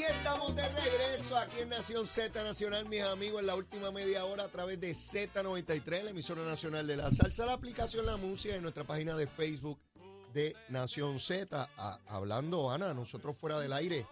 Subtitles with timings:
[0.00, 4.24] Y estamos de regreso aquí en Nación Z Nacional, mis amigos, en la última media
[4.24, 8.56] hora a través de Z93, la emisora nacional de la salsa, la aplicación La Música
[8.56, 9.78] y nuestra página de Facebook
[10.32, 11.68] de Nación Z.
[11.76, 14.06] Ah, hablando, Ana, nosotros fuera del aire,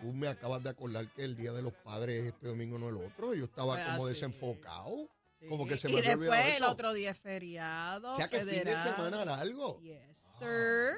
[0.00, 2.96] tú me acabas de acordar que el Día de los Padres este domingo no el
[2.96, 3.32] otro.
[3.32, 5.08] Yo estaba Pues como desenfocado.
[5.48, 6.70] Como que se me había olvidado después el eso.
[6.72, 8.10] otro día es feriado.
[8.10, 8.82] O sea que fin de federal.
[8.82, 9.80] semana largo.
[9.80, 10.48] Yes, sir.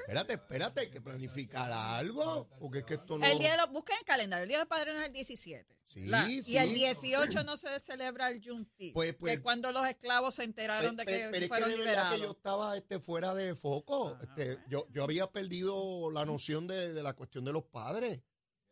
[0.01, 2.49] Espérate, espérate, hay que planificar algo.
[2.59, 3.25] Porque es que esto no.
[3.25, 5.73] El día de los, busquen el calendario, el día del padre no es el 17.
[5.87, 6.41] Sí, La- sí.
[6.47, 10.33] Y el 18 no se celebra el Juneteenth, Pues- pues- que es cuando los esclavos
[10.35, 12.15] se enteraron de Pe- que pe- pero es que fueron de verdad liberados.
[12.15, 14.17] que yo estaba este, fuera de foco.
[14.19, 18.21] Ah, este, yo, yo había perdido la noción de, de la cuestión de los padres.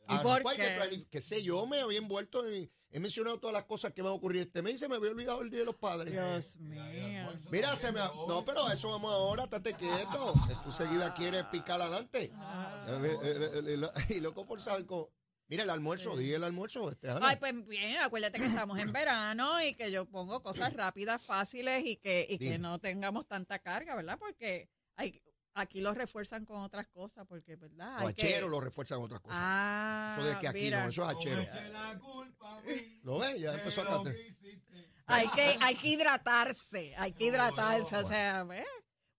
[0.09, 1.05] ¿Y Ah, por pues, qué?
[1.09, 2.69] que sé yo, me había envuelto en...
[2.93, 5.11] He mencionado todas las cosas que van a ocurrir este mes y se me había
[5.11, 6.11] olvidado el Día de los Padres.
[6.11, 6.83] Dios mío.
[7.49, 8.01] Mira, se me...
[8.01, 10.33] ha- No, pero a eso vamos ahora, estate quieto.
[10.65, 12.29] Tú seguida quieres picar adelante.
[12.35, 12.85] Ah.
[12.89, 15.09] Eh, eh, eh, Y loco por saber cómo...
[15.47, 17.09] Mira, el almuerzo, di el almuerzo, este.
[17.21, 21.83] Ay, pues bien, acuérdate que estamos en verano y que yo pongo cosas rápidas, fáciles
[21.85, 24.17] y que, y que no tengamos tanta carga, ¿verdad?
[24.17, 25.21] Porque hay,
[25.53, 27.99] aquí lo refuerzan con otras cosas, porque, ¿verdad?
[27.99, 29.37] Los Hay que- hacheros lo refuerzan otras cosas.
[29.41, 30.83] Ah, eso de que aquí mira.
[30.83, 31.45] no, eso es hachero.
[33.03, 33.39] ¿Lo ves?
[33.39, 34.13] Ya empezó a cantar.
[35.07, 38.65] Hay que, hay que hidratarse, hay que hidratarse, o sea, ¿ves?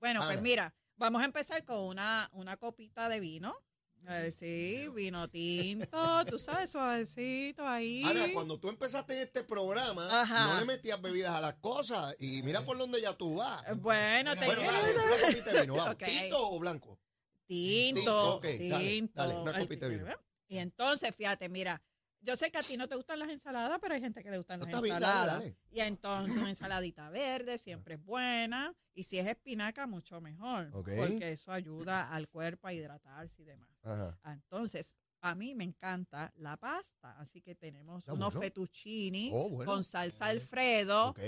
[0.01, 3.55] Bueno, pues mira, vamos a empezar con una, una copita de vino.
[4.05, 8.03] A ver, sí, vino tinto, tú sabes, suavecito ahí.
[8.03, 10.47] Ana, cuando tú empezaste en este programa, Ajá.
[10.55, 12.15] no le metías bebidas a las cosas.
[12.19, 13.63] Y mira por dónde ya tú vas.
[13.69, 15.95] Eh, Bueno, te Bueno, dale, una copita de vino, vamos.
[15.95, 16.05] Ok.
[16.05, 16.99] ¿Tinto o blanco?
[17.47, 18.59] Tinto, Tinto, ok, dale,
[18.89, 19.13] tinto.
[19.23, 20.17] dale, una copita de vino.
[20.49, 21.81] Y entonces, fíjate, mira,
[22.23, 24.39] yo sé que a ti no te gustan las ensaladas, pero hay gente que le
[24.39, 25.43] gustan No, las está bien, dale, ensaladas.
[25.43, 25.57] dale.
[25.71, 28.75] Y entonces una ensaladita verde siempre es buena.
[28.95, 30.71] Y si es espinaca, mucho mejor.
[30.75, 30.91] Ok.
[30.97, 33.69] Porque eso ayuda al cuerpo a hidratarse y demás.
[33.83, 34.19] Ajá.
[34.23, 37.19] Ah, Entonces, a mí me encanta la pasta.
[37.19, 38.41] Así que tenemos Está unos bueno.
[38.43, 39.71] fettuccini Oh, bueno.
[39.71, 41.21] con salsa Alfredo Ok.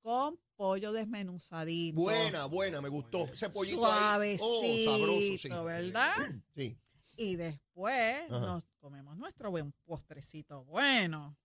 [0.00, 2.00] con pollo desmenuzadito.
[2.00, 3.24] Buena, buena, me gustó.
[3.26, 4.86] Ese pollito Suavecito, ahí.
[4.86, 5.48] Oh, sabroso, sí.
[5.64, 6.14] ¿verdad?
[6.56, 6.78] Sí.
[7.20, 8.38] Y después Ajá.
[8.38, 11.36] nos comemos nuestro buen postrecito bueno.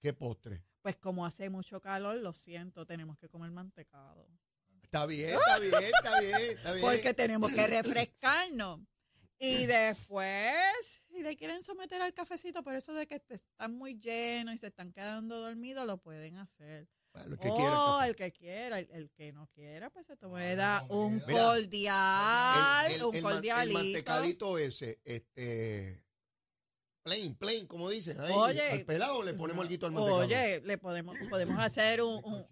[0.00, 0.64] ¿Qué postre?
[0.82, 4.28] Pues como hace mucho calor, lo siento, tenemos que comer mantecado.
[4.82, 6.84] Está bien, está bien, está bien, está bien.
[6.84, 8.80] Porque tenemos que refrescarnos.
[9.38, 14.00] Y después, si le quieren someter al cafecito, por eso de que te están muy
[14.00, 16.88] llenos y se están quedando dormidos, lo pueden hacer.
[17.40, 20.84] Que oh, quiera el que quiera, el, el que no quiera, pues se te da
[20.88, 23.78] un Mira, cordial, El- el- un el man- cordialito.
[23.78, 26.04] El mantecadito ese, este...
[27.02, 28.20] Plain, plain, como dicen.
[28.20, 28.70] Ahí, Oye.
[28.70, 30.18] al pelado le ponemos el guito al mantecado.
[30.20, 32.44] Oye, le podemos, podemos hacer un, un-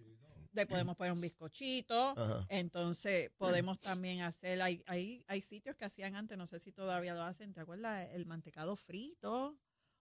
[0.53, 2.15] le podemos poner un bizcochito.
[2.19, 2.47] Ajá.
[2.49, 7.13] Entonces, podemos también hacer, hay, hay, hay sitios que hacían antes, no sé si todavía
[7.13, 8.09] lo hacen, ¿te acuerdas?
[8.13, 9.59] El mantecado frito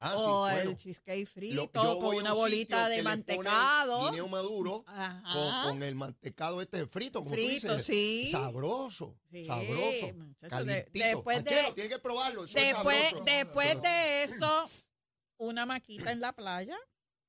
[0.07, 0.69] Ah, sí, o bueno.
[0.71, 4.05] el cheesecake Lo- frito voy con una un bolita de mantecado.
[4.11, 4.85] Guineo maduro
[5.33, 7.85] con, con el mantecado este frito, como Frito, tú dices.
[7.85, 8.27] sí.
[8.29, 10.11] Sabroso, Sí, sabroso,
[10.65, 13.23] de- después de- Achero, tiene que probarlo, eso es Después, sabroso.
[13.25, 14.63] después de eso,
[15.37, 16.77] una maquita en la playa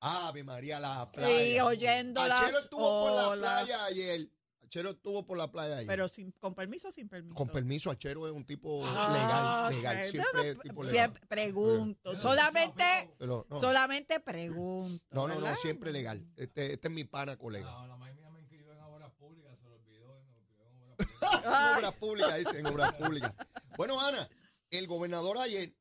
[0.00, 1.42] Ave María, la playa.
[1.42, 3.62] y oyendo Achero las estuvo por la olas.
[3.64, 4.28] playa ayer.
[4.66, 5.86] Achero estuvo por la playa ayer.
[5.86, 7.34] Pero sin, con permiso o sin permiso.
[7.34, 10.04] Con permiso, Achero es un tipo Ah, legal, legal.
[10.04, 10.10] ok.
[10.10, 10.92] Siempre No, es no, tipo legal.
[10.96, 12.16] siempre pregunto.
[12.16, 12.84] Solamente,
[13.18, 15.04] Pero no, solamente pregunto.
[15.10, 16.26] no, no, no, siempre legal.
[16.36, 17.70] Este, este es mi pana colega.
[17.72, 20.18] La, la maíz mía me inscribió en obras públicas, se lo olvidó.
[20.18, 21.70] en obras públicas.
[21.70, 23.34] En obras públicas, dice, en obras públicas.
[23.76, 24.28] Bueno, Ana,
[24.70, 25.74] el gobernador ayer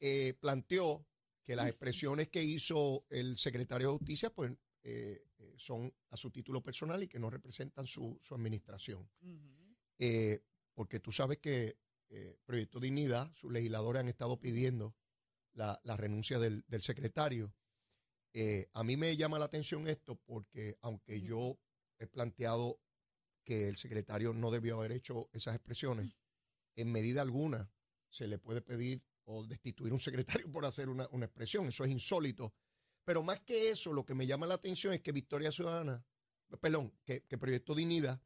[0.00, 1.06] eh, planteó
[1.44, 4.50] que las expresiones que hizo el secretario de Justicia, pues,
[4.82, 5.22] eh,
[5.58, 9.08] son a su título personal y que no representan su, su administración.
[9.98, 10.42] Eh,
[10.74, 11.78] porque tú sabes que
[12.08, 14.94] eh, Proyecto Dignidad, sus legisladores han estado pidiendo
[15.52, 17.54] la, la renuncia del, del secretario.
[18.32, 21.58] Eh, a mí me llama la atención esto porque aunque yo
[21.98, 22.80] he planteado
[23.44, 26.14] que el secretario no debió haber hecho esas expresiones,
[26.74, 27.70] en medida alguna
[28.10, 31.66] se le puede pedir o destituir un secretario por hacer una, una expresión.
[31.66, 32.54] Eso es insólito.
[33.06, 36.04] Pero más que eso, lo que me llama la atención es que Victoria Ciudadana,
[36.60, 38.20] perdón, que, que Proyecto Dignidad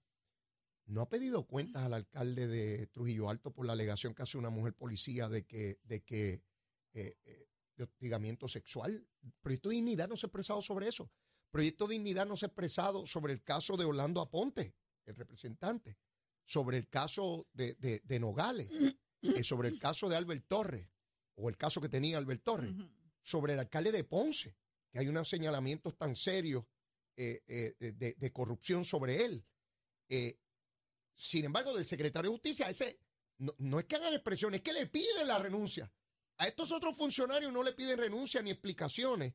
[0.87, 4.50] no ha pedido cuentas al alcalde de Trujillo Alto por la alegación que hace una
[4.50, 6.43] mujer policía de que, de que
[6.94, 7.47] eh, eh,
[7.77, 9.06] de hostigamiento sexual.
[9.41, 11.11] Proyecto Dignidad no se ha expresado sobre eso.
[11.50, 14.75] Proyecto Dignidad no se ha expresado sobre el caso de Orlando Aponte,
[15.05, 15.99] el representante,
[16.44, 18.69] sobre el caso de, de- de Nogales,
[19.23, 20.88] eh, sobre el caso de Albert Torres,
[21.37, 22.73] o el caso que tenía Albert Torres,
[23.23, 24.56] sobre el alcalde de Ponce,
[24.90, 26.64] que hay unos señalamientos tan serios
[27.16, 29.44] eh, eh, de, de corrupción sobre él.
[30.08, 30.38] Eh,
[31.14, 32.98] sin embargo, del secretario de Justicia, ese
[33.38, 35.92] no, no es que hagan expresiones, es que le piden la renuncia
[36.38, 39.34] A estos otros funcionarios no le piden renuncia ni explicaciones.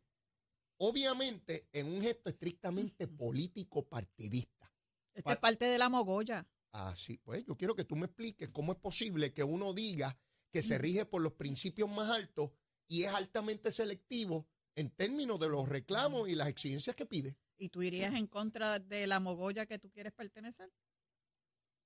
[0.78, 4.74] Obviamente, en un gesto estrictamente político partidista.
[5.14, 6.46] Esto es parte de la mogolla.
[6.72, 10.20] Así, pues yo quiero que tú me expliques cómo es posible que uno diga
[10.52, 12.52] que se rige por los principios más altos
[12.88, 17.38] y es altamente selectivo en términos de los reclamos y las exigencias que pide.
[17.58, 20.72] ¿Y tú irías en contra de la mogolla que tú quieres pertenecer?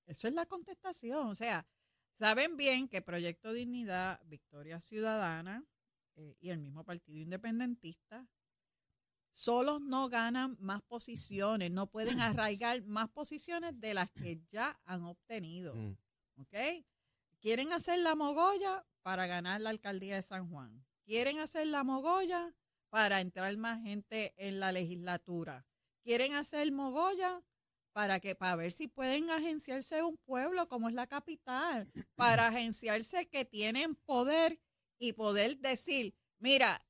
[0.06, 1.28] Esa es la contestación.
[1.28, 1.68] O sea,
[2.14, 5.64] saben bien que Proyecto Dignidad, Victoria Ciudadana
[6.16, 8.28] eh, y el mismo Partido Independentista
[9.32, 15.04] solos no ganan más posiciones, no pueden arraigar más posiciones de las que ya han
[15.04, 15.76] obtenido.
[15.76, 15.98] Mm.
[16.38, 16.86] ¿Ok?
[17.40, 20.86] Quieren hacer la mogolla para ganar la alcaldía de San Juan.
[21.04, 22.54] Quieren hacer la mogolla
[22.90, 25.66] para entrar más gente en la legislatura.
[26.04, 27.44] Quieren hacer mogolla
[27.94, 33.28] para que para ver si pueden agenciarse un pueblo como es la capital, para agenciarse
[33.28, 34.60] que tienen poder
[35.00, 36.86] y poder decir, mira,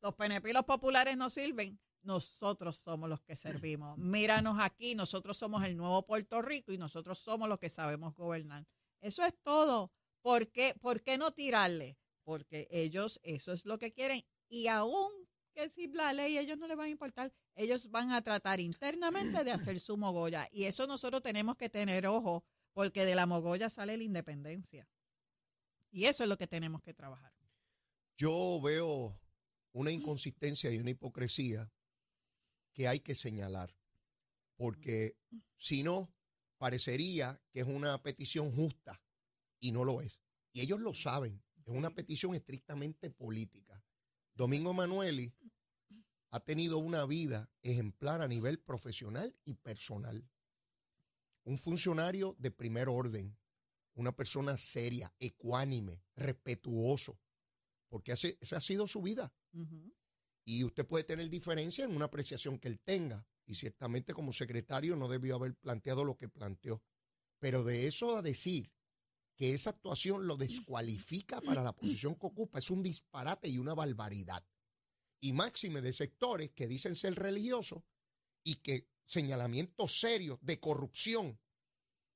[0.00, 3.98] los PNP y los populares no sirven, nosotros somos los que servimos.
[3.98, 8.66] Míranos aquí, nosotros somos el nuevo Puerto Rico y nosotros somos los que sabemos gobernar.
[9.00, 9.92] Eso es todo.
[10.22, 11.98] ¿Por qué, ¿Por qué no tirarle?
[12.24, 15.10] Porque ellos eso es lo que quieren y aún
[15.52, 19.44] que si la ley ellos no les va a importar, ellos van a tratar internamente
[19.44, 23.68] de hacer su mogolla y eso nosotros tenemos que tener ojo porque de la mogolla
[23.68, 24.88] sale la independencia.
[25.90, 27.32] Y eso es lo que tenemos que trabajar.
[28.16, 29.18] Yo veo
[29.72, 31.70] una inconsistencia y una hipocresía
[32.72, 33.74] que hay que señalar,
[34.56, 35.16] porque
[35.56, 36.12] si no,
[36.58, 39.02] parecería que es una petición justa
[39.58, 40.20] y no lo es.
[40.52, 43.82] Y ellos lo saben, es una petición estrictamente política.
[44.34, 45.32] Domingo Manueli
[46.30, 50.28] ha tenido una vida ejemplar a nivel profesional y personal.
[51.44, 53.36] Un funcionario de primer orden,
[53.94, 57.18] una persona seria, ecuánime, respetuoso,
[57.88, 59.32] porque ese- esa ha sido su vida.
[60.44, 63.26] Y usted puede tener diferencia en una apreciación que él tenga.
[63.46, 66.82] Y ciertamente como secretario no debió haber planteado lo que planteó.
[67.40, 68.72] Pero de eso a decir
[69.36, 73.74] que esa actuación lo descualifica para la posición que ocupa es un disparate y una
[73.74, 74.44] barbaridad.
[75.20, 77.82] Y máxime de sectores que dicen ser religiosos
[78.42, 81.38] y que señalamientos serios de corrupción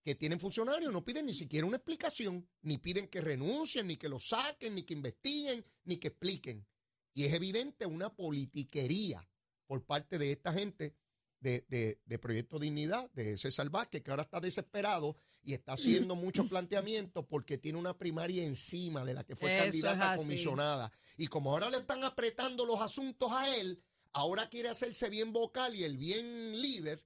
[0.04, 4.08] que tienen funcionarios no piden ni siquiera una explicación, ni piden que renuncien, ni que
[4.08, 6.66] lo saquen, ni que investiguen, ni que expliquen.
[7.14, 9.26] Y es evidente una politiquería
[9.66, 10.94] por parte de esta gente
[11.44, 15.75] de, de- de Proyecto Dignidad, de César Vázquez, que ahora está desesperado y está
[16.08, 20.91] haciendo muchos planteamientos porque tiene una primaria encima de la que fue Eso candidata comisionada.
[21.19, 23.81] Y como ahora le están apretando los asuntos a él,
[24.12, 27.05] ahora quiere hacerse bien vocal y el bien líder,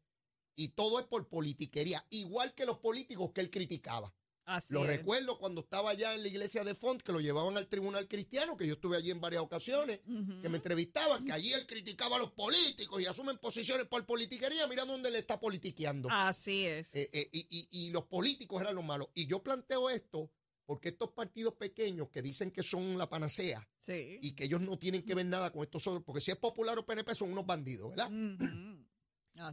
[0.55, 4.13] y todo es por politiquería, igual que los políticos que él criticaba.
[4.49, 4.87] Así Lo es.
[4.89, 8.57] recuerdo cuando estaba allá en la iglesia de Font, que lo llevaban al tribunal cristiano,
[8.57, 10.01] que yo estuve allí en varias ocasiones,
[10.43, 14.67] que me entrevistaban, que allí él criticaba a los políticos y asumen posiciones por politiquería,
[14.67, 16.09] mira dónde le está politiqueando.
[16.11, 16.95] Así es.
[16.95, 19.09] Eh, eh, y, y- y los políticos eran los malos.
[19.15, 20.33] Y yo planteo esto
[20.65, 24.19] porque estos partidos pequeños que dicen que son la panacea sí.
[24.21, 26.79] y que ellos no tienen que ver nada con estos otros, porque si es popular
[26.79, 28.11] o PNP son unos bandidos, ¿verdad?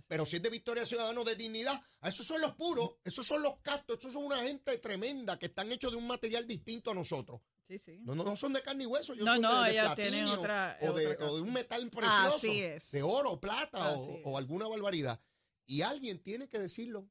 [0.08, 3.60] Pero si es de Victoria Ciudadano de dignidad, esos son los puros, esos son los
[3.62, 7.42] castos, esos son una gente tremenda que están hechos de un material distinto a nosotros.
[7.64, 8.00] Sí, sí.
[8.04, 9.96] No, no, no son de carne y hueso, ellos No, son no, de, de ellos
[9.96, 12.92] tienen otra- o, de, otra o de un metal precioso, Así es.
[12.92, 15.20] de oro, plata o, Así o alguna barbaridad.
[15.66, 17.10] Y alguien tiene que decirlo,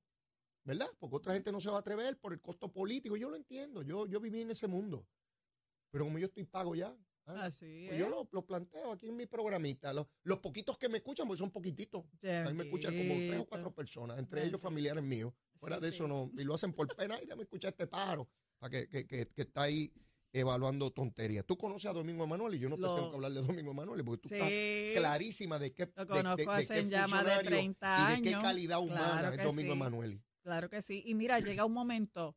[0.62, 0.88] ¿verdad?
[1.00, 3.16] Porque otra gente no se va a atrever por el costo político.
[3.16, 5.08] Yo lo entiendo, yo, yo viví en ese mundo.
[5.90, 7.98] Pero como yo estoy pago ya, Así pues es.
[7.98, 9.92] yo lo, lo planteo aquí en mi programita.
[9.92, 12.04] Los, los poquitos que me escuchan, pues son poquititos.
[12.22, 15.32] A mí me escuchan como tres o cuatro personas, entre ellos familiares míos.
[15.56, 15.94] Fuera Sí, de sí.
[15.94, 18.28] eso no, y lo hacen por pena, y déjame escuchar este pájaro,
[18.58, 19.90] para que, que, que, que está ahí
[20.32, 21.44] evaluando tonterías.
[21.46, 24.04] Tú conoces a Domingo Emanuel y yo no te tengo que hablar de Domingo Emanuel
[24.04, 24.34] porque tú Sí.
[24.34, 27.50] estás clarísima de qué, Lo de- de- conozco de, hace qué ya más de funcionario
[27.50, 29.78] 30 y de qué calidad humana Claro es Domingo sí.
[29.78, 30.22] Emanuel.
[30.42, 31.02] Claro que sí.
[31.06, 32.36] Y mira, llega un momento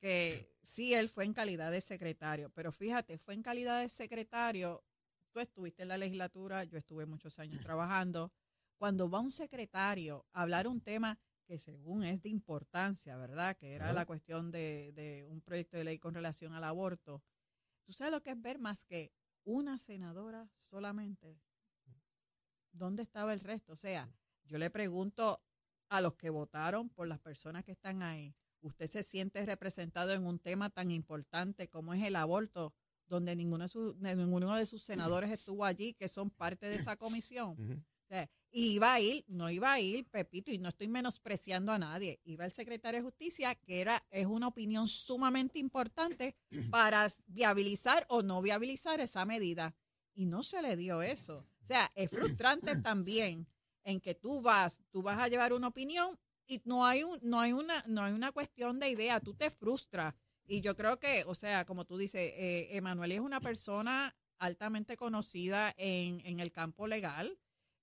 [0.00, 4.84] que sí, él fue en calidad de secretario, pero fíjate, fue en calidad de secretario.
[5.32, 8.30] Tú estuviste en la legislatura, yo estuve muchos años trabajando.
[8.76, 13.56] Cuando va un secretario a hablar un tema que según es de importancia, ¿verdad?
[13.56, 17.22] Que era la cuestión de, de un proyecto de ley con relación al aborto.
[17.84, 21.40] ¿Tú sabes lo que es ver más que una senadora solamente?
[22.72, 23.72] ¿Dónde estaba el resto?
[23.72, 24.12] O sea,
[24.44, 25.42] yo le pregunto
[25.88, 30.26] a los que votaron por las personas que están ahí, ¿usted se siente representado en
[30.26, 32.72] un tema tan importante como es el aborto,
[33.06, 36.96] donde ninguno de, sus- ninguno de sus senadores estuvo allí, que son parte de esa
[36.96, 37.56] comisión?
[38.04, 41.78] O sea, iba a ir, no iba a ir, Pepito, y no estoy menospreciando a
[41.78, 46.34] nadie, iba el secretario de Justicia, que era, es una opinión sumamente importante
[46.70, 49.74] para viabilizar o no viabilizar esa medida.
[50.14, 51.46] Y no se le dio eso.
[51.62, 53.46] O sea, es frustrante también
[53.84, 57.40] en que tú vas, tú vas a llevar una opinión y no hay un, no
[57.40, 60.14] hay una, no hay una cuestión de idea, tú te frustras.
[60.46, 64.96] Y yo creo que, o sea, como tú dices, eh, Emanuel es una persona altamente
[64.96, 67.38] conocida en, en el campo legal.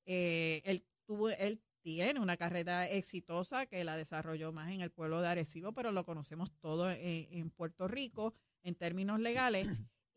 [0.06, 5.22] Eh, él tuvo, él tiene una carrera exitosa que la desarrolló más en el pueblo
[5.22, 9.68] de Arecibo, pero lo conocemos todo en, en Puerto Rico en términos legales.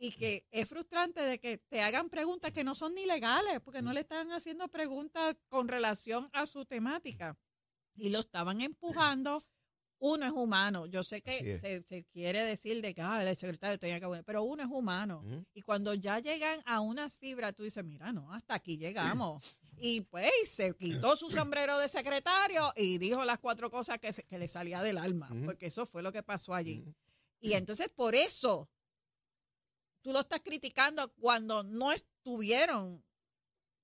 [0.00, 3.82] Y que es frustrante de que te hagan preguntas que no son ni legales, porque
[3.82, 7.36] no le están haciendo preguntas con relación a su temática.
[7.98, 9.42] Y lo estaban empujando
[10.00, 10.86] uno es humano.
[10.86, 14.42] Yo sé que se, se, quiere decir de que ah, el secretario tenía que pero
[14.42, 15.24] uno es humano.
[15.54, 19.58] Y cuando ya llegan a unas fibras, tú dices, mira, no, hasta aquí llegamos.
[19.76, 24.38] y pues se quitó su sombrero de secretario y dijo las cuatro cosas que, que
[24.38, 26.84] le salía del alma, porque eso fue lo que pasó allí.
[27.40, 28.68] Y entonces por eso
[30.00, 33.04] tú lo estás criticando cuando no estuvieron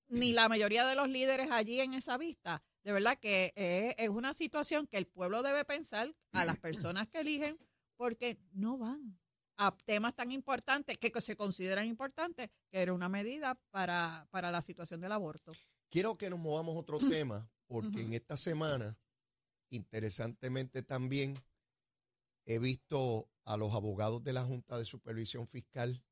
[0.07, 3.51] ni la mayoría de los líderes allí en esa vista de verdad que
[3.97, 7.57] es, una situación que el pueblo debe pensar a las personas que eligen
[7.97, 9.19] porque no van
[9.57, 14.61] a temas tan importantes que se consideran importantes, que era una medida para, para la
[14.61, 15.51] situación del aborto.
[15.89, 18.95] Quiero que nos movamos a otro tema, porque en esta semana,
[19.71, 21.41] interesantemente también,
[22.45, 26.03] he visto a los abogados de la Junta de Supervisión Fiscal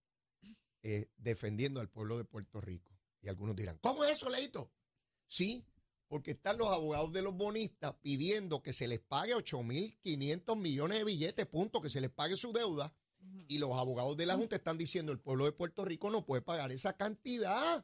[0.82, 2.98] eh, defendiendo al pueblo de Puerto Rico.
[3.22, 4.72] Y algunos dirán, ¿cómo es eso, Leito?
[5.28, 5.64] Sí,
[6.14, 11.06] porque están los abogados de los bonistas pidiendo que se les pague 8.500 millones de
[11.06, 12.96] billetes, punto, que se les pague su deuda.
[13.48, 16.44] Y los abogados de la Junta están diciendo el pueblo de Puerto Rico no puede
[16.44, 17.84] pagar esa cantidad.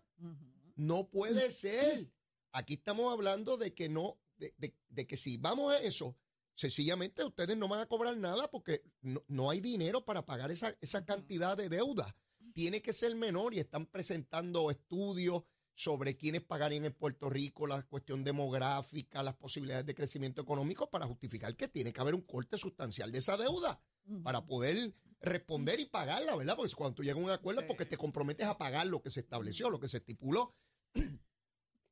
[0.76, 2.14] No puede ser.
[2.52, 6.16] Aquí estamos hablando de que no, de, que si vamos a eso,
[6.54, 11.04] sencillamente ustedes no van a cobrar nada porque no, hay dinero para pagar esa, esa
[11.04, 12.16] cantidad de deuda.
[12.54, 15.46] Tiene que ser menor y están presentando estudios
[15.80, 21.08] sobre quiénes pagarían en Puerto Rico, la cuestión demográfica, las posibilidades de crecimiento económico para
[21.08, 23.80] justificar que tiene que haber un corte sustancial de esa deuda
[24.22, 26.58] para poder responder y pagarla, ¿verdad?
[26.58, 29.22] Porque cuando tú llegas a un acuerdo, porque te comprometes a pagar lo que se
[29.22, 30.54] estableció, lo que se estipuló.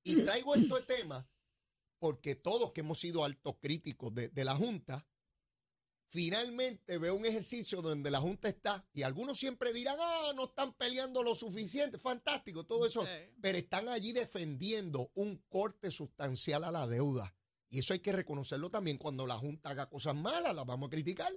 [0.03, 1.25] y traigo este tema
[1.97, 5.07] porque todos que hemos sido altos críticos de, de la Junta,
[6.09, 10.73] finalmente veo un ejercicio donde la Junta está, y algunos siempre dirán, ah, no están
[10.73, 13.05] peleando lo suficiente, fantástico, todo eso,
[13.41, 17.35] pero están allí defendiendo un corte sustancial a la deuda.
[17.69, 20.91] Y eso hay que reconocerlo también cuando la Junta haga cosas malas, las vamos a
[20.91, 21.31] criticar.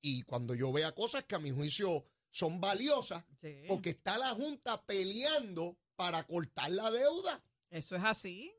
[0.00, 3.24] Y cuando yo vea cosas que a mi juicio son valiosas,
[3.68, 7.44] porque está la Junta peleando para cortar la deuda.
[7.70, 8.52] Eso es así,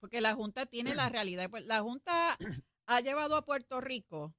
[0.00, 1.50] porque la Junta tiene la realidad.
[1.50, 2.38] Pues, la Junta
[2.86, 4.34] ha llevado a Puerto Rico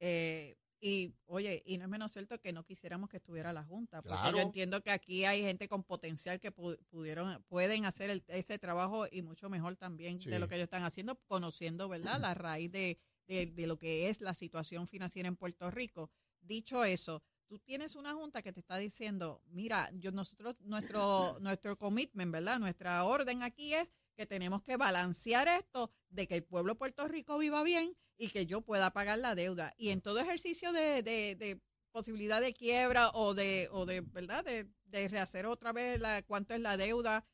[0.00, 4.00] eh, y oye, y no es menos cierto que no quisiéramos que estuviera la Junta,
[4.00, 9.06] porque yo entiendo que aquí hay gente con potencial que pudieron, pueden hacer ese trabajo
[9.10, 12.98] y mucho mejor también de lo que ellos están haciendo, conociendo, ¿verdad?, la raíz de,
[13.26, 16.10] de, lo que es la situación financiera en Puerto Rico.
[16.40, 21.76] Dicho eso, tú tienes una junta que te está diciendo, mira, yo nosotros nuestro nuestro
[21.76, 22.60] commitment, ¿verdad?
[22.60, 27.06] Nuestra orden aquí es que tenemos que balancear esto de que el pueblo de Puerto
[27.06, 29.72] Rico viva bien y que yo pueda pagar la deuda.
[29.76, 31.60] Y en todo ejercicio de, de,
[31.92, 34.44] posibilidad de quiebra o de, o de ¿verdad?
[34.44, 37.24] De, rehacer otra vez la, cuánto es la deuda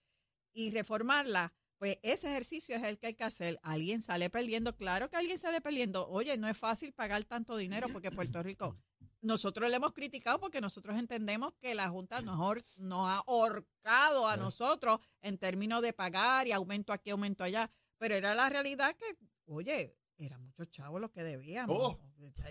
[0.52, 3.58] y reformarla, pues ese ejercicio es el que hay que hacer.
[3.62, 6.06] Alguien sale perdiendo, claro que alguien sale perdiendo.
[6.08, 8.76] Oye, no es fácil pagar tanto dinero porque Puerto Rico,
[9.24, 14.36] nosotros le hemos criticado porque nosotros entendemos que la Junta nos, nos ha ahorcado a
[14.36, 17.70] nosotros en términos de pagar y aumento aquí, aumento allá.
[17.96, 19.16] Pero era la realidad que,
[19.46, 21.76] oye, eran muchos chavos los que debíamos.
[21.78, 21.98] Oh.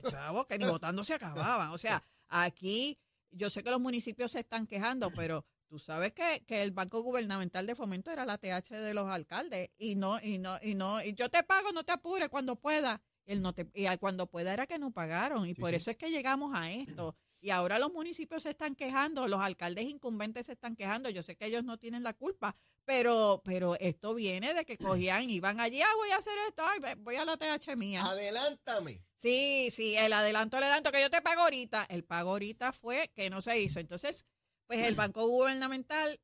[0.09, 1.69] Chavos que ni votando se acababan.
[1.69, 2.99] O sea, aquí
[3.29, 7.01] yo sé que los municipios se están quejando, pero tú sabes que, que, el Banco
[7.01, 11.03] Gubernamental de Fomento era la TH de los alcaldes y no, y no, y no,
[11.03, 13.01] y yo te pago, no te apures cuando pueda.
[13.25, 16.09] Él no te, y cuando pueda era que no pagaron y por eso es que
[16.09, 17.15] llegamos a esto.
[17.43, 21.09] Y ahora los municipios se están quejando, los alcaldes incumbentes se están quejando.
[21.09, 25.29] Yo sé que ellos no tienen la culpa, pero, pero esto viene de que cogían,
[25.29, 26.63] iban allí, ah, voy a hacer esto,
[26.99, 28.01] voy a la TH mía.
[28.01, 29.01] Adelántame.
[29.17, 31.85] Sí, sí, el adelanto, el adelanto que yo te pago ahorita.
[31.89, 33.81] El pago ahorita fue que no se hizo.
[33.81, 34.25] Entonces,
[34.65, 36.21] pues el Banco Gubernamental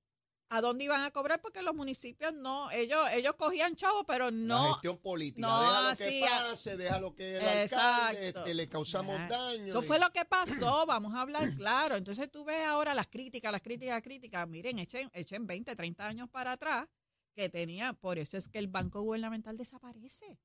[0.49, 4.63] a dónde iban a cobrar porque los municipios no, ellos ellos cogían chavos, pero no.
[4.63, 9.15] La gestión política, deja lo que pase, deja lo que el alcalde, este, le causamos
[9.29, 9.67] daño.
[9.67, 11.95] Eso fue lo que pasó, vamos a hablar claro.
[11.95, 14.47] Entonces tú ves ahora las críticas, las críticas, las críticas.
[14.47, 16.87] Miren, echen, echen 20, 30 años para atrás
[17.35, 20.39] que tenía, por eso es que el banco gubernamental desaparece.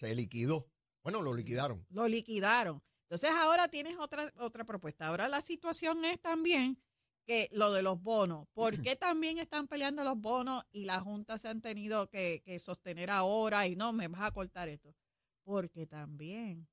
[0.00, 0.70] Se liquidó.
[1.02, 1.86] Bueno, lo liquidaron.
[1.90, 2.82] Lo liquidaron.
[3.02, 5.06] Entonces ahora tienes otra, otra propuesta.
[5.06, 6.82] Ahora la situación es también
[7.24, 8.46] que lo de los bonos.
[8.52, 12.58] ¿Por qué también están peleando los bonos y la Junta se han tenido que, que
[12.58, 14.94] sostener ahora y no, me vas a cortar esto?
[15.44, 16.68] Porque también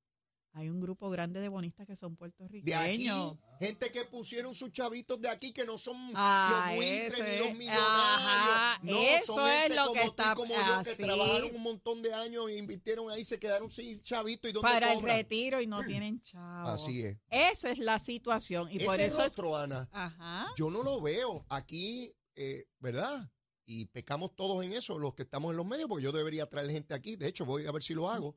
[0.54, 3.36] hay un grupo grande de bonistas que son De aquí, puertorriqueños.
[3.60, 7.30] gente que pusieron sus chavitos de aquí que no son Ah, los buitres eso ni
[7.30, 7.38] es.
[7.40, 7.88] los millonarios.
[7.88, 11.02] Ajá, no, eso son es lo como que está como yo que así.
[11.02, 14.92] trabajaron un montón de años e invirtieron ahí, se quedaron sin chavito y dónde Para
[14.92, 16.68] el retiro y no tienen chavos.
[16.82, 17.16] Así es.
[17.30, 18.68] Esa es la situación.
[18.70, 19.24] Y por Ese eso es.
[19.28, 20.46] rostro, Ana, Ajá.
[20.58, 23.30] yo no lo veo aquí, eh, ¿verdad?
[23.64, 26.68] Y pecamos todos en eso, los que estamos en los medios, porque yo debería traer
[26.70, 27.16] gente aquí.
[27.16, 28.36] De hecho, voy a ver si lo hago.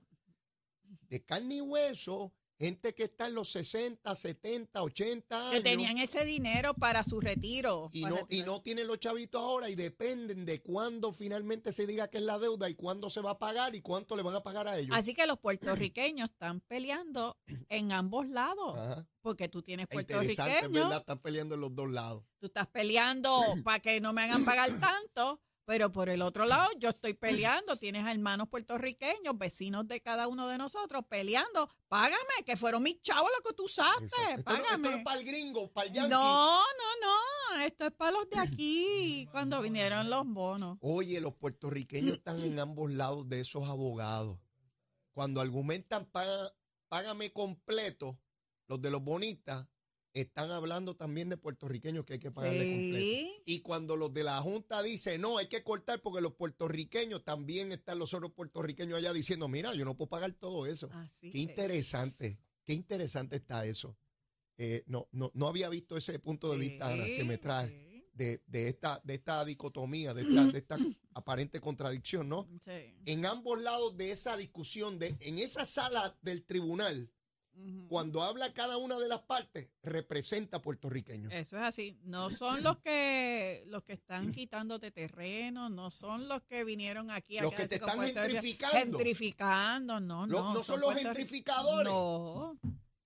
[1.04, 5.64] De carne y hueso, gente que está en los 60, 70, 80 Que años.
[5.64, 7.90] tenían ese dinero para su retiro.
[7.92, 12.08] y no, y no tienen los chavitos ahora y dependen de cuándo finalmente se diga
[12.08, 14.42] que es la deuda y cuándo se va a pagar y cuánto le van a
[14.44, 14.96] pagar a ellos.
[14.96, 17.38] Así que los puertorriqueños están peleando
[17.68, 18.78] en ambos lados.
[18.78, 19.06] Ajá.
[19.22, 21.00] Porque tú tienes Es Interesante, puertorriqueños, ¿verdad?
[21.00, 22.24] Están peleando en los dos lados.
[22.40, 26.69] tú estás peleando para que no me hagan pagar tanto, pero por el otro lado
[26.77, 27.75] yo estoy peleando.
[27.75, 31.69] Tienes hermanos puertorriqueños, vecinos de cada uno de nosotros, peleando.
[31.88, 34.05] Págame, que fueron mis chavos los que tú usaste.
[34.05, 34.39] Exacto.
[34.39, 34.98] Esto, no, esto Págame.
[34.98, 36.10] es para el gringo, para el yankee.
[36.10, 37.62] No, no, no.
[37.62, 40.77] Esto es para los de aquí, cuando vinieron los bonos.
[40.81, 44.38] Oye, los puertorriqueños están en ambos lados de esos abogados.
[45.13, 46.10] Cuando argumentan
[46.89, 48.19] págame completo,
[48.67, 49.65] los de los bonistas
[50.15, 53.05] están hablando también de puertorriqueños que hay que pagarle completo.
[53.05, 53.34] Sí.
[53.45, 57.72] Y cuando los de la Junta dicen, no, hay que cortar porque los puertorriqueños, también
[57.74, 60.89] están los otros puertorriqueños allá diciendo, mira, yo no puedo pagar todo eso.
[60.93, 61.43] Así Qué es.
[61.43, 63.98] interesante, qué interesante está eso.
[64.57, 68.41] Eh, no, no, no había visto ese punto de vista, Ana, que me trae de,
[68.48, 70.77] de esta, de esta dicotomía, de esta, de esta
[71.13, 72.48] aparente contradicción, ¿no?
[72.63, 72.95] sí.
[73.05, 77.12] En ambos lados de esa discusión, de, en esa sala del tribunal,
[77.88, 81.31] Cuando habla cada una de las partes, representa puertorriqueños.
[81.31, 81.97] Eso es así.
[82.03, 87.37] No son los que los que están quitándote terreno, no son los que vinieron aquí
[87.37, 88.98] a Los que te están gentrificando.
[88.98, 90.53] Gentrificando, no, no.
[90.53, 91.91] no son los gentrificadores.
[91.91, 92.59] No.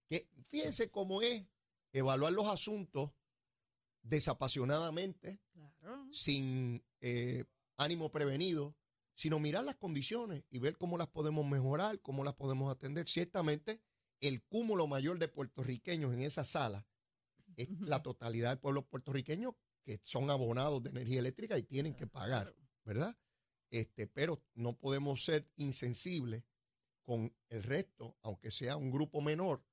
[0.07, 1.45] Que fíjense cómo es
[1.93, 3.11] evaluar los asuntos
[4.01, 5.39] desapasionadamente,
[5.79, 6.07] Claro.
[6.11, 7.45] sin eh,
[7.77, 8.75] ánimo prevenido,
[9.13, 13.07] sino mirar las condiciones y ver cómo las podemos mejorar, cómo las podemos atender.
[13.07, 13.81] Ciertamente,
[14.21, 16.85] el cúmulo mayor de puertorriqueños en esa sala
[17.55, 22.07] es la totalidad del pueblo puertorriqueño que son abonados de energía eléctrica y tienen que
[22.07, 23.17] pagar, ¿verdad?
[23.71, 26.43] Este, pero no podemos ser insensibles
[27.03, 29.63] con el resto, aunque sea un grupo menor,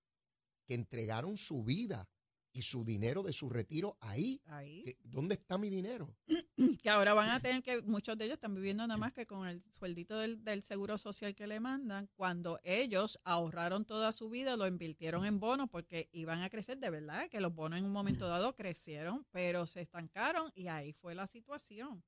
[0.67, 2.09] que entregaron su vida
[2.57, 4.41] y su dinero de su retiro ahí.
[4.47, 4.83] Ahí.
[4.85, 6.17] ¿Qué- ¿Dónde está mi dinero?
[6.83, 9.47] Que ahora van a tener que, muchos de ellos están viviendo nada más que con
[9.47, 14.57] el sueldito del, del seguro social que le mandan, cuando ellos ahorraron toda su vida,
[14.57, 17.93] lo invirtieron en bonos porque iban a crecer, de verdad, que los bonos en un
[17.93, 22.03] momento dado crecieron, pero se estancaron y ahí fue la situación.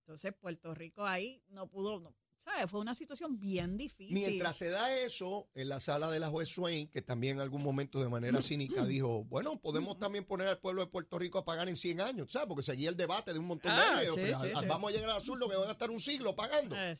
[0.00, 2.14] Entonces Puerto Rico ahí no pudo, no,
[2.48, 2.70] ¿sabes?
[2.70, 4.14] Fue una situación bien difícil.
[4.14, 7.62] Mientras se da eso en la sala de la juez Swain, que también en algún
[7.62, 11.44] momento de manera cínica dijo, bueno, podemos también poner al pueblo de Puerto Rico a
[11.44, 12.48] pagar en 100 años, ¿sabes?
[12.48, 14.02] Porque seguía el debate de un montón de Ah, años.
[14.02, 14.66] y yo, sí, pero sí, a- sí.
[14.66, 16.76] Vamos a llegar al azul, lo que van a estar un siglo pagando.
[16.76, 16.96] Eh,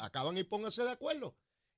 [0.00, 1.34] acaban y pónganse de acuerdo.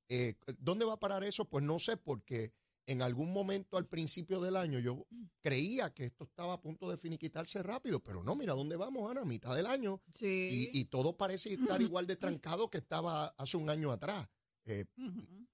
[0.08, 1.44] Eh, ¿Dónde va a parar eso?
[1.44, 2.52] Pues no sé, porque
[2.86, 5.06] en algún momento al principio del año yo
[5.40, 9.22] creía que esto estaba a punto de finiquitarse rápido, pero no, mira dónde vamos, Ana,
[9.22, 10.02] a mitad del año.
[10.14, 10.70] Sí.
[10.72, 14.28] Y, y todo parece estar igual de trancado que estaba hace un año atrás.
[14.64, 14.84] Eh,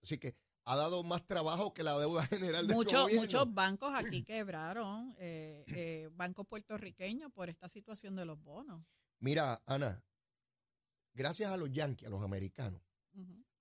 [0.03, 0.35] así que
[0.65, 3.23] ha dado más trabajo que la deuda general del Muchos, gobierno.
[3.23, 8.85] muchos bancos aquí quebraron, eh, eh, bancos puertorriqueños, por esta situación de los bonos.
[9.21, 10.05] Mira, Ana,
[11.15, 12.83] gracias a los yanquis, a los americanos.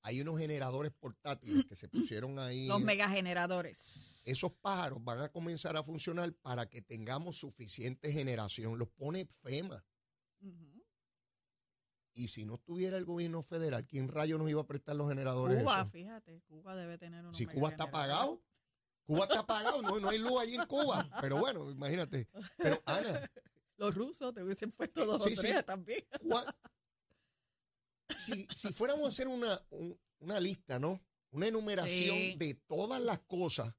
[0.06, 2.68] Hay unos generadores portátiles que se pusieron ahí.
[2.68, 4.22] Los megageneradores.
[4.28, 8.78] Esos pájaros van a comenzar a funcionar para que tengamos suficiente generación.
[8.78, 9.84] Los pone FEMA.
[12.14, 15.64] Y si no estuviera el gobierno federal, ¿quién rayo nos iba a prestar los generadores?
[15.64, 15.92] Cuba, esos?
[15.92, 18.44] fíjate, Cuba debe tener unos Si Cuba está apagado.
[19.06, 21.10] Cuba está apagado, no, no hay luz allí en Cuba.
[21.20, 22.30] Pero bueno, imagínate.
[22.58, 23.28] Pero Ana,
[23.78, 25.48] Los rusos te hubiesen puesto dos Sí, o sí.
[25.48, 26.06] tres también.
[28.16, 31.02] ¿Cuá- si, si fuéramos a hacer una, un- una lista, ¿no?
[31.32, 32.36] Una enumeración Sí.
[32.38, 33.74] de todas las cosas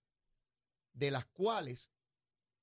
[0.93, 1.91] de las cuales,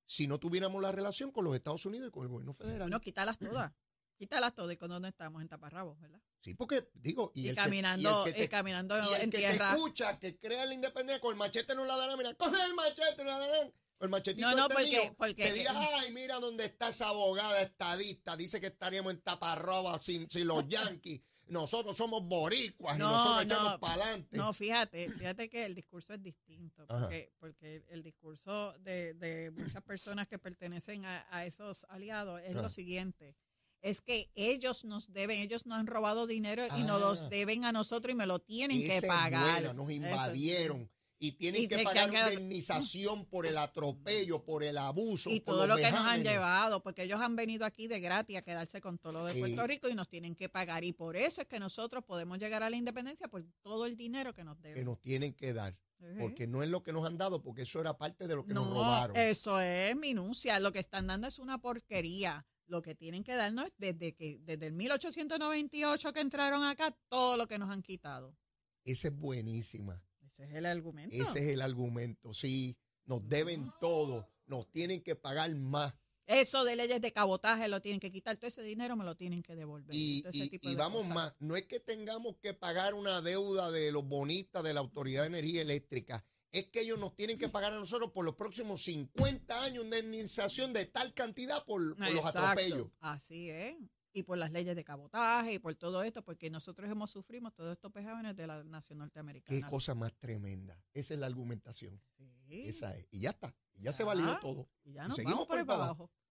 [0.06, 2.90] si no tuviéramos la relación con los Estados Unidos y con el gobierno federal.
[2.90, 3.72] No, quítalas todas.
[4.18, 4.74] Quítalas todas.
[4.74, 5.42] ¿Y con dónde estamos?
[5.42, 6.22] En taparrabos, ¿verdad?
[6.44, 9.00] Sí, porque digo, y, Y, el que- caminando, y el que y te- caminando y
[9.16, 9.74] el en que te tierra.
[9.74, 13.24] escucha, que crea la independencia con el machete no la dará, mira, coge el machete,
[13.24, 13.74] no la darán.
[14.04, 17.10] El machetito No, no, este porque- mío, porque- te diga, ay, mira dónde está esa
[17.10, 21.22] abogada estadista, dice que estaríamos en taparroba sin, sin los yanquis.
[21.48, 24.38] Nosotros somos boricuas y No, nosotros no, echamos para adelante.
[24.38, 27.02] No, fíjate, fíjate que el discurso es distinto, Ajá.
[27.02, 32.52] porque, porque el discurso de, de muchas personas que pertenecen a, a esos aliados es
[32.54, 32.62] Ajá.
[32.62, 33.36] lo siguiente.
[33.82, 36.78] Es que ellos nos deben, ellos nos han robado dinero y Ah.
[36.88, 39.76] nos los deben a nosotros y me lo tienen que pagar.
[39.76, 40.89] nos Eso sí.
[41.24, 45.68] Y tienen Y que pagar indemnización por el atropello, por el abuso, Y por todo
[45.68, 48.98] lo que nos han llevado, porque ellos han venido aquí de gratis a quedarse con
[48.98, 49.40] todo lo de.
[49.40, 50.84] Puerto Rico y nos tienen que pagar.
[50.84, 54.34] Y por eso es que nosotros podemos llegar a la independencia por todo el dinero
[54.34, 54.76] que nos deben.
[54.76, 55.78] que nos tienen que dar.
[56.20, 58.54] Porque no es lo que nos han dado, porque eso era parte de lo que
[58.54, 59.16] nos No, robaron.
[59.16, 60.60] eso es minucia.
[60.60, 62.46] Lo que están dando es una porquería.
[62.68, 67.38] Lo que tienen que darnos es desde que desde el 1898 que entraron acá, todo
[67.38, 68.36] lo que nos han quitado.
[68.84, 70.04] Esa es buenísima.
[70.34, 71.15] Ese es el argumento.
[71.15, 72.34] Ese es el argumento.
[72.34, 75.93] Sí, nos deben todo, nos tienen que pagar más.
[76.26, 78.38] Eso de leyes de cabotaje lo tienen que quitar.
[78.38, 79.93] Todo ese dinero me lo tienen que devolver.
[79.93, 81.15] Y, Todo ese y- tipo y de vamos cosas.
[81.15, 85.22] más, no es que tengamos que pagar una deuda de los bonistas de la Autoridad
[85.24, 88.82] de Energía Eléctrica, es que ellos nos tienen que pagar a nosotros por los próximos
[88.84, 92.88] 50 años de indemnización de tal cantidad por, por los atropellos.
[93.00, 93.76] Así es.
[94.13, 97.73] Y por las leyes de cabotaje y por todo esto, porque nosotros hemos sufrido todos
[97.73, 99.60] estos pejámenes de la nación norteamericana.
[99.60, 100.80] Qué cosa más tremenda.
[100.93, 101.99] Esa es la argumentación.
[102.15, 102.63] Sí.
[102.65, 103.08] Esa es.
[103.10, 103.56] Y ya está.
[103.73, 104.69] Y ya se validó todo.
[104.84, 106.12] Y ya y nos seguimos vamos por ahí para abajo.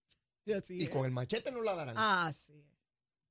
[0.45, 1.95] Y Y con el machete nos la darán.
[1.97, 2.65] Así es.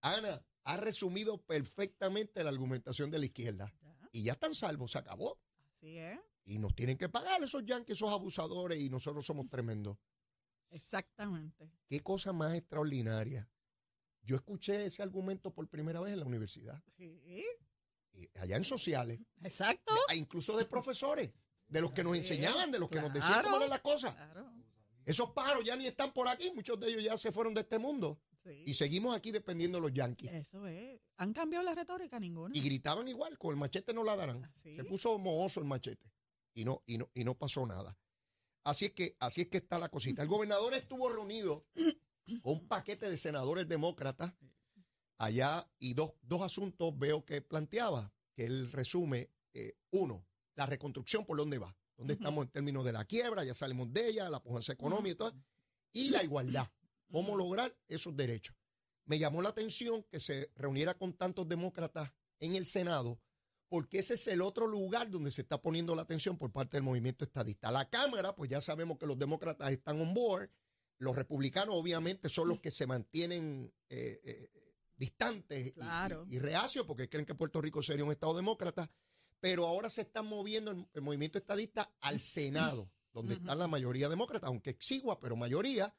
[0.01, 3.73] Ana ha resumido perfectamente la argumentación de la izquierda.
[3.83, 5.39] Ya, Y ya están salvos, se acabó.
[5.75, 6.19] Así es.
[6.45, 9.99] Y nos tienen que pagar esos yanquis, esos abusadores, y nosotros somos tremendos.
[10.71, 11.71] Exactamente.
[11.87, 13.49] Qué cosa más extraordinaria.
[14.23, 17.45] Yo escuché ese argumento por primera vez en la universidad, Sí.
[18.35, 19.93] allá en sociales, Exacto.
[20.11, 21.31] e incluso de profesores,
[21.69, 24.15] de los que nos Sí, enseñaban, de los que nos decían cómo eran las cosas.
[24.15, 24.53] Claro.
[25.05, 27.79] Esos pájaros ya ni están por aquí, muchos de ellos ya se fueron de este
[27.79, 28.21] mundo.
[28.45, 28.63] Sí.
[28.67, 30.31] Y seguimos aquí dependiendo de los yanquis.
[30.33, 31.01] Eso es.
[31.17, 32.19] ¿Han cambiado la retórica?
[32.21, 32.57] Ninguna.
[32.57, 34.45] Y gritaban igual, con el machete no la darán.
[34.45, 34.77] Así.
[34.77, 36.13] Se puso mohoso el machete
[36.55, 37.97] y no, y no, y no pasó nada.
[38.65, 40.23] Así es que, así es que está la cosita.
[40.23, 41.67] El gobernador estuvo reunido
[42.43, 44.33] con un paquete de senadores demócratas
[45.19, 49.31] allá y dos, dos asuntos veo que planteaba, que él resume.
[49.55, 53.55] eh, uno, la reconstrucción por dónde va, dónde estamos en términos de la quiebra, ya
[53.55, 55.35] salimos de ella, la pujanza económica y todo,
[55.93, 56.71] y la igualdad,
[57.11, 58.57] cómo lograr esos derechos.
[59.05, 63.21] Me llamó la atención que se reuniera con tantos demócratas en el Senado,
[63.69, 66.85] porque ese es el otro lugar donde se está poniendo la atención por parte del
[66.85, 67.71] movimiento estadista.
[67.71, 70.51] La Cámara, pues ya sabemos que los demócratas están on board,
[71.03, 74.51] los republicanos obviamente son los que se mantienen eh, eh,
[74.97, 76.25] distantes y- Claro.
[76.29, 78.91] y, y reacios porque creen que Puerto Rico sería un estado demócrata,
[79.41, 83.43] pero ahora se está moviendo el, el movimiento estadista al Senado, donde Ujú.
[83.43, 85.95] están la mayoría demócrata, aunque exigua, pero mayoría,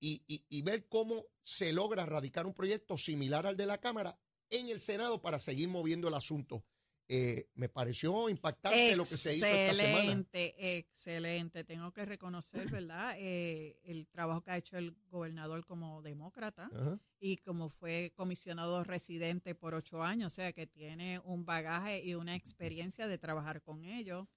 [0.00, 4.18] y, y- y ver cómo se logra radicar un proyecto similar al de la Cámara
[4.48, 6.64] en el Senado para seguir moviendo el asunto.
[7.12, 9.98] Eh, me pareció impactante lo que se hizo esta semana.
[9.98, 11.64] Excelente, excelente.
[11.64, 13.16] Tengo que reconocer, ¿verdad?
[13.18, 16.70] Eh, el trabajo que ha hecho el gobernador como demócrata
[17.18, 22.14] y como fue comisionado residente por ocho años, o sea que tiene un bagaje y
[22.14, 24.28] una experiencia de trabajar con ellos.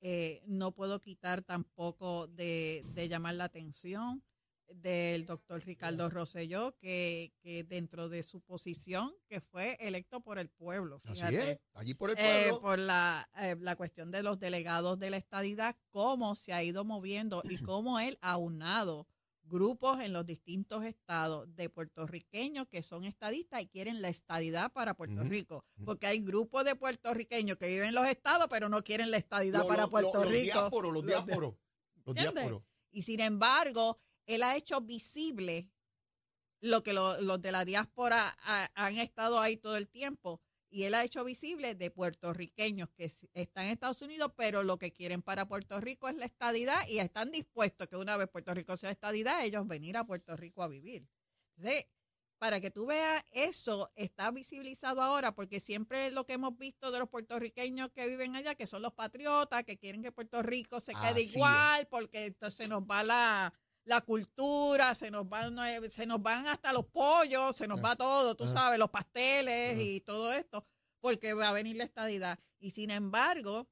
[0.00, 4.20] Eh, no puedo quitar tampoco de, de llamar la atención
[4.68, 10.48] del doctor Ricardo Rosselló, que, que dentro de su posición, que fue electo por el
[10.48, 11.00] pueblo.
[11.04, 12.60] Así es, allí por el Eh, pueblo.
[12.60, 16.84] por la, eh, la cuestión de los delegados de la estadidad, cómo se ha ido
[16.84, 19.06] moviendo y cómo él ha unado
[19.48, 24.94] grupos en los distintos estados de puertorriqueños que son estadistas y quieren la estadidad para
[24.94, 25.64] Puerto Rico.
[25.84, 29.60] Porque hay grupos de puertorriqueños que viven en los estados, pero no quieren la estadidad
[29.60, 30.42] Lo- para lo- Puerto lo- los Rico.
[30.42, 31.54] diásporos, los diásporos.
[32.04, 32.62] Los diásporos.
[32.90, 35.70] Y sin embargo, él ha hecho visible
[36.60, 40.40] lo que lo- los de la diáspora ha- han estado ahí todo el tiempo.
[40.68, 44.92] Y él ha hecho visible de puertorriqueños que están en Estados Unidos, pero lo que
[44.92, 48.76] quieren para Puerto Rico es la estadidad y están dispuestos que una vez Puerto Rico
[48.76, 51.06] sea estadidad, ellos venir a Puerto Rico a vivir.
[51.56, 51.86] Entonces,
[52.38, 56.98] para que tú veas eso, está visibilizado ahora, porque siempre lo que hemos visto de
[56.98, 60.92] los puertorriqueños que viven allá, que son los patriotas, que quieren que Puerto Rico se
[60.92, 61.36] quede Así es.
[61.36, 63.54] igual, porque entonces nos va la,
[63.86, 65.56] la cultura, se nos van,
[65.88, 67.82] se nos van hasta los pollos, se nos Ah.
[67.82, 68.52] va todo, tú Ajá.
[68.52, 70.66] sabes, los pasteles y todo esto,
[71.00, 72.38] porque va a venir la estadidad.
[72.58, 73.68] Y sin embargo,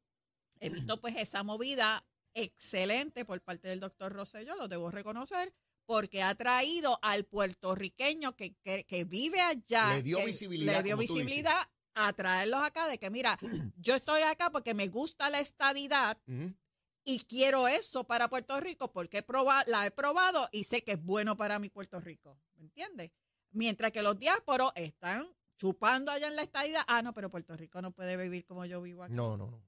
[0.61, 5.53] he visto pues esa movida excelente por parte del doctor Rosselló, lo debo reconocer,
[5.87, 9.95] porque ha traído al puertorriqueño que, que, que vive allá.
[9.97, 11.57] Le dio que visibilidad, Le dio visibilidad
[11.95, 13.39] a traerlos acá de que, mira,
[13.77, 16.55] yo estoy acá porque me gusta la estadidad Ujú.
[17.05, 20.93] Y quiero eso para Puerto Rico porque he proba- la he probado y sé que
[20.93, 22.39] es bueno para mi Puerto Rico.
[22.57, 23.11] ¿Me entiendes?
[23.53, 26.85] Mientras que los diásporos están chupando allá en la estadía.
[26.89, 29.15] Ah, no, pero Puerto Rico no puede vivir como yo vivo aquí.
[29.15, 29.63] No, no, no.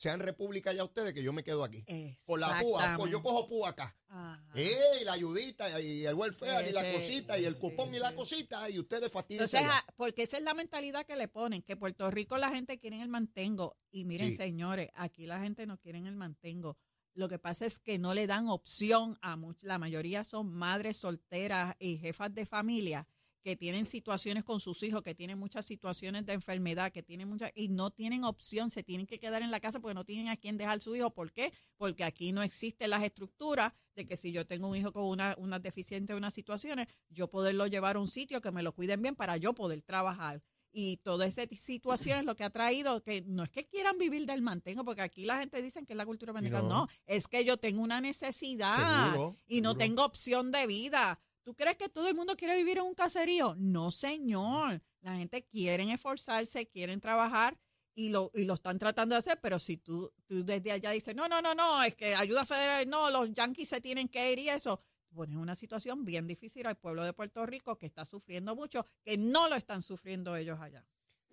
[0.00, 1.84] Sean república ya ustedes que yo me quedo aquí.
[2.26, 3.94] Por la púa, pues yo cojo púa acá.
[4.54, 7.94] Eh, y la ayudita, y el welfare, y la Sí, cosita, y el sí, cupón,
[7.94, 9.84] y la cosita, y ustedes fastidiense Entonces, allá.
[9.86, 13.00] ah, porque esa es la mentalidad que le ponen, que Puerto Rico la gente quiere
[13.02, 13.76] el mantengo.
[13.90, 16.78] Y miren, señores, aquí la gente no quiere el mantengo.
[17.12, 20.96] Lo que pasa es que no le dan opción a much- la mayoría son madres
[20.96, 23.06] solteras y jefas de familia
[23.42, 27.52] que tienen situaciones con sus hijos, que tienen muchas situaciones de enfermedad, que tienen muchas
[27.54, 30.36] y no tienen opción, se tienen que quedar en la casa porque no tienen a
[30.36, 31.10] quién dejar su hijo.
[31.10, 31.52] ¿Por qué?
[31.76, 35.34] Porque aquí no existen las estructuras de que si yo tengo un hijo con una,
[35.38, 39.16] una deficiente, unas situaciones, yo poderlo llevar a un sitio que me lo cuiden bien
[39.16, 40.42] para yo poder trabajar.
[40.72, 44.24] Y toda esa situación es lo que ha traído que no es que quieran vivir
[44.26, 46.62] del mantengo, porque aquí la gente dice que es la cultura americana.
[46.62, 46.68] no.
[46.68, 46.88] No.
[47.06, 51.18] es que yo tengo una necesidad Seguro, y no tengo opción de vida.
[51.50, 53.56] ¿Tú crees que todo el mundo quiere vivir en un caserío?
[53.58, 54.80] No, señor.
[55.00, 57.58] La gente quiere esforzarse, quieren trabajar
[57.92, 61.16] y lo, y lo están tratando de hacer, pero si tú, tú desde allá dices,
[61.16, 64.38] no, no, no, no, es que ayuda federal, no, los yanquis se tienen que ir
[64.38, 64.80] y eso,
[65.12, 69.18] pones una situación bien difícil al pueblo de Puerto Rico que está sufriendo mucho, que
[69.18, 70.86] no lo están sufriendo ellos allá.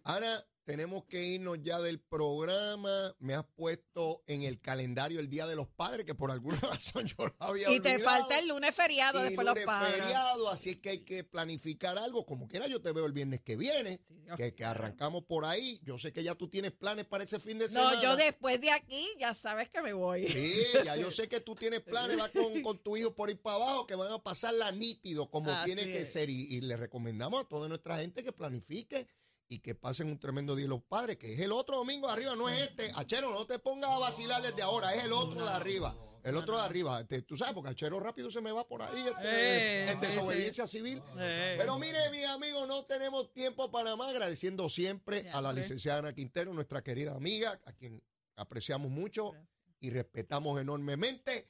[0.08, 3.16] Ana, tenemos que irnos ya del programa.
[3.20, 7.06] Me has puesto en el calendario el Día de los Padres, que por alguna razón
[7.08, 9.96] yo lo había Y te falta el lunes feriado Y después los lunes padres.
[9.96, 12.26] feriado, así es que hay que planificar algo.
[12.26, 15.46] Como quiera, yo te veo el viernes que viene, Sí, Dios que, que arrancamos por
[15.46, 15.80] ahí.
[15.84, 18.02] Yo sé que ya tú tienes planes para ese fin de No, semana.
[18.02, 20.28] yo después de aquí ya sabes que me voy.
[20.28, 23.42] Sí, ya yo sé que tú tienes planes, vas con, con tu hijo por ir
[23.42, 26.12] para abajo, que van a pasarla nítido como Así tiene que es.
[26.12, 26.30] ser.
[26.30, 29.08] Y, y le recomendamos a toda nuestra gente que planifique
[29.50, 32.36] y que pasen un tremendo día los padres, que es el otro domingo de arriba,
[32.36, 32.92] no es este.
[32.96, 35.96] Achero, no te pongas a vacilar desde ahora, es el otro de arriba.
[36.24, 39.00] El otro de arriba, Este, tú sabes, porque Achero rápido se me va por ahí,
[39.00, 41.02] este, Eh, es sí, desobediencia civil.
[41.18, 41.56] Eh.
[41.58, 46.14] Pero mire, mis amigos, no tenemos tiempo para más, agradeciendo siempre a la licenciada Ana
[46.14, 48.04] Quintero, nuestra querida amiga, a quien
[48.36, 49.32] apreciamos mucho
[49.80, 51.50] y respetamos enormemente.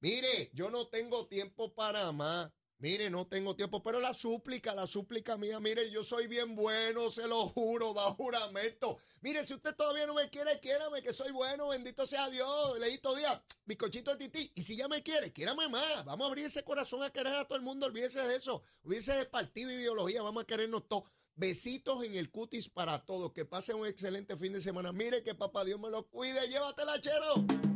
[0.00, 2.50] Mire, yo no tengo tiempo para más.
[2.80, 7.10] Mire, no tengo tiempo, pero la súplica, la súplica mía, mire, yo soy bien bueno,
[7.10, 8.96] se lo juro, da juramento.
[9.20, 12.78] Mire, si usted todavía no me quiere, quiérame, que soy bueno, bendito sea Dios.
[12.78, 14.50] Leíto día, bizcochito de tití.
[14.54, 16.06] Y si ya me quiere, quiérame más.
[16.06, 18.62] Vamos a abrir ese corazón a querer a todo el mundo, olvídese de eso.
[18.82, 21.04] Olvídese de partido ideología, vamos a querernos todos.
[21.36, 23.32] Besitos en el cutis para todos.
[23.32, 24.92] Que pasen un excelente fin de semana.
[24.92, 26.48] Mire que papá Dios me lo cuide.
[26.48, 27.69] Llévatela, chero.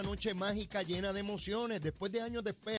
[0.00, 1.80] Una noche mágica llena de emociones.
[1.80, 2.74] Después de años de espera.